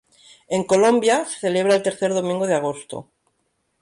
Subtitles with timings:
[0.55, 2.97] En Colombia, se celebra el tercer domingo de agosto.